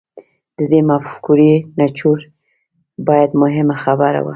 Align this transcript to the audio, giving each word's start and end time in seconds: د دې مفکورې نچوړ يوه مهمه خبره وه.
د 0.57 0.59
دې 0.71 0.79
مفکورې 0.89 1.53
نچوړ 1.79 2.19
يوه 3.09 3.19
مهمه 3.41 3.75
خبره 3.83 4.19
وه. 4.25 4.29